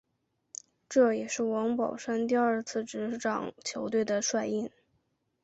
[0.89, 4.71] 这也是王宝山第二次执掌球队的帅印。